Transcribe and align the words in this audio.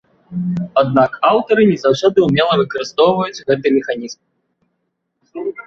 Аднак 0.81 1.11
аўтары 1.31 1.61
не 1.73 1.75
заўсёды 1.83 2.17
ўмела 2.27 2.53
выкарыстоўваюць 2.63 3.39
гэты 3.47 3.67
механізм. 3.77 4.19